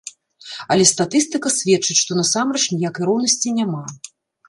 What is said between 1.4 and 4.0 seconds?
сведчыць, што насамрэч ніякай роўнасці няма.